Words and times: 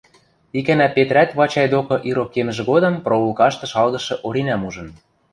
Икӓнӓ 0.57 0.87
Петрӓт 0.95 1.29
Вачай 1.39 1.67
докы 1.73 1.95
ирок 2.09 2.29
кемӹжӹ 2.33 2.63
годым 2.71 2.95
проулкашты 3.05 3.65
шалгышы 3.71 4.15
Оринӓм 4.27 4.61
ужын. 4.67 4.87